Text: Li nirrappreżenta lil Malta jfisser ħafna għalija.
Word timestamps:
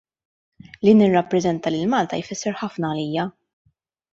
Li 0.87 0.93
nirrappreżenta 1.01 1.73
lil 1.75 1.91
Malta 1.93 2.21
jfisser 2.25 2.59
ħafna 2.63 2.91
għalija. 2.95 3.31